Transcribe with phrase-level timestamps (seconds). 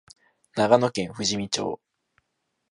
[0.55, 1.79] 長野県富士見町